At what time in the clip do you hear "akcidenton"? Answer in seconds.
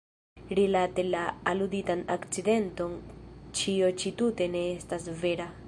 2.15-2.97